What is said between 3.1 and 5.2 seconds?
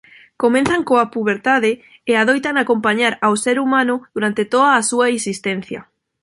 ao ser humano durante toda a súa